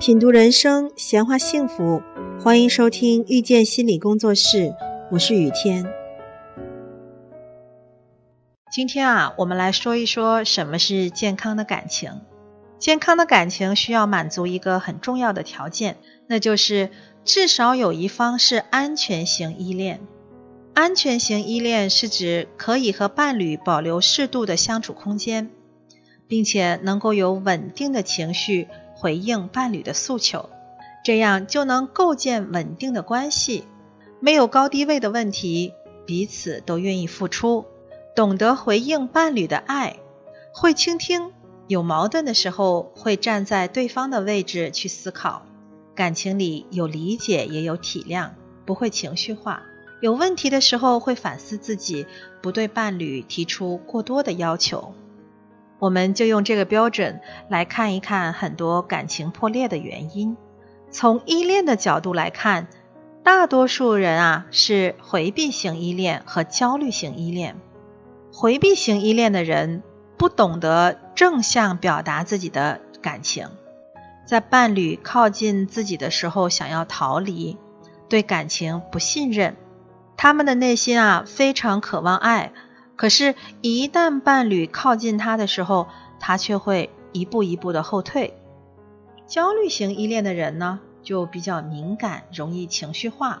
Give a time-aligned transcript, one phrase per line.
[0.00, 2.00] 品读人生，闲话幸福，
[2.42, 4.74] 欢迎收听遇见心理工作室，
[5.10, 5.92] 我是雨天。
[8.72, 12.22] 今天啊，我们来说一说什么是健康的感情。
[12.78, 16.88] 健康的感情需要满足一个很重要的条件，那就是
[17.26, 20.00] 至少有一方是安全型依恋。
[20.72, 25.50] 安全型依恋是指可以和伴侣保留适度的相处空间，
[26.26, 28.66] 并且能够有稳定的情绪。
[29.00, 30.50] 回应伴侣的诉求，
[31.02, 33.64] 这样就能构建稳定的关系，
[34.20, 35.72] 没有高低位的问题，
[36.06, 37.64] 彼此都愿意付出，
[38.14, 39.96] 懂得回应伴侣的爱，
[40.52, 41.32] 会倾听，
[41.66, 45.46] 有矛盾的时候会站在对方的位置去思考，
[45.94, 48.32] 感情里有理解也有体谅，
[48.66, 49.62] 不会情绪化，
[50.02, 52.04] 有问题的时候会反思自己，
[52.42, 54.92] 不对伴侣提出过多的要求。
[55.80, 60.36] 我们就用这个标准来看一看很多感情破裂的原因。
[60.92, 62.68] 从依恋的角度来看，
[63.24, 67.56] 大多数人啊是回避型依恋和焦虑型依恋。
[68.32, 69.82] 回避型依恋的人
[70.16, 73.48] 不懂得正向表达自己的感情，
[74.26, 77.56] 在伴侣靠近自己的时候想要逃离，
[78.08, 79.56] 对感情不信任，
[80.16, 82.52] 他们的内心啊非常渴望爱。
[83.00, 88.34] 可是，一旦伴侣靠近他的时候，他却会一步一步的后退。
[89.26, 93.40] 焦虑型依恋的人呢，就比较敏感，容易情绪化，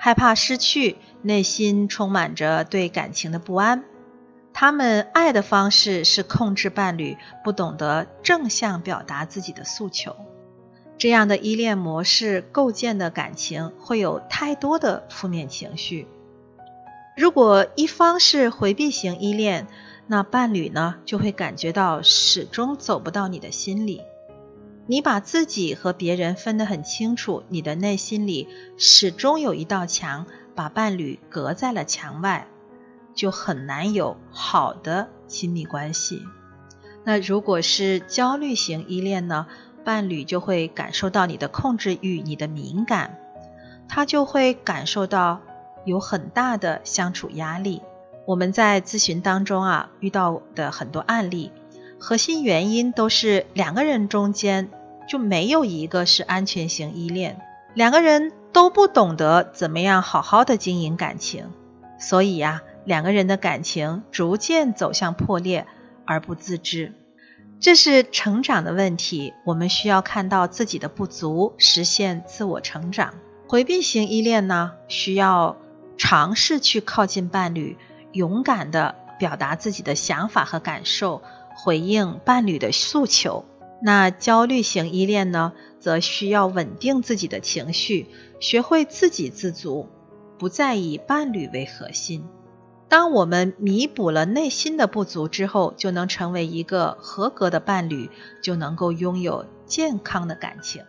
[0.00, 3.84] 害怕失去，内心充满着对感情的不安。
[4.52, 10.16] 他们爱的方式是控制伴侣，不懂得正向表达自己的诉求。
[10.98, 16.08] 这样的依恋模式构建的感情，会有太多的负面情绪。
[17.18, 19.66] 如果一方是回避型依恋，
[20.06, 24.02] 那伴侣呢就会感觉到始终走不到你的心里。
[24.86, 28.46] 你把自己和别人分得很清楚，你的内心里
[28.76, 32.46] 始终有一道墙，把伴侣隔在了墙外，
[33.16, 36.22] 就很难有好的亲密关系。
[37.02, 39.48] 那如果是焦虑型依恋呢，
[39.84, 43.18] 伴侣就会感受到你的控制欲、你的敏感，
[43.88, 45.40] 他就会感受到。
[45.88, 47.82] 有很大的相处压力。
[48.26, 51.50] 我们在咨询当中啊遇到的很多案例，
[51.98, 54.68] 核心原因都是两个人中间
[55.08, 57.40] 就没有一个是安全型依恋，
[57.72, 61.46] 两个人都不懂得怎么样好好的经营感情，
[61.98, 65.66] 所以呀，两个人的感情逐渐走向破裂
[66.04, 66.92] 而不自知。
[67.60, 73.14] 这是成长的问题，我们需要看到自己的不足，实现自我成长。
[73.48, 75.56] 回避型依恋呢，需要。
[75.98, 77.76] 尝试去靠近伴侣，
[78.12, 81.22] 勇敢的表达自己的想法和感受，
[81.54, 83.44] 回应伴侣的诉求。
[83.82, 88.06] 那焦虑型依恋呢，则需要稳定自己的情绪，
[88.40, 89.88] 学会自给自足，
[90.38, 92.24] 不再以伴侣为核心。
[92.88, 98.10] 当我们弥补了内心的不足之后，就能成为一个合格的伴侣，
[98.42, 100.82] 就能够拥有健康的感情。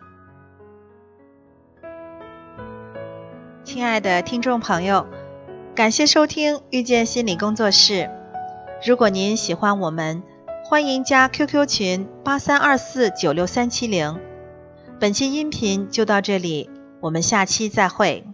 [3.72, 5.06] 亲爱的听众朋友，
[5.76, 8.10] 感谢收听遇见心理工作室。
[8.84, 10.24] 如果您喜欢我们，
[10.64, 14.18] 欢迎加 QQ 群八三二四九六三七零。
[14.98, 18.24] 本期音频就到这里，我们下期再会。